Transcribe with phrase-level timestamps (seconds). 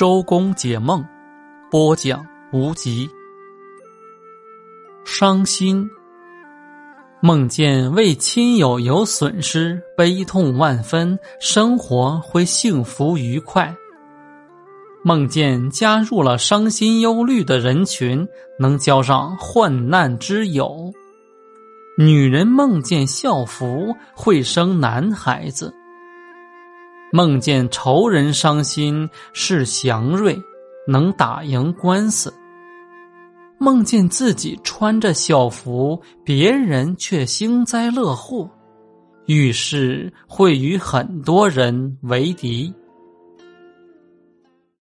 [0.00, 1.04] 周公解梦，
[1.70, 3.06] 播讲无极。
[5.04, 5.90] 伤心，
[7.20, 13.76] 梦见为亲友有损失，悲痛万分，生活会幸福愉快。
[15.04, 18.26] 梦见加入了伤心忧虑的人群，
[18.58, 20.90] 能交上患难之友。
[21.98, 25.74] 女人梦见校服会生男孩子。
[27.12, 30.38] 梦见仇人伤心是祥瑞，
[30.86, 32.32] 能打赢官司。
[33.58, 38.48] 梦见自己穿着校服，别人却幸灾乐祸，
[39.26, 42.72] 遇事会与很多人为敌。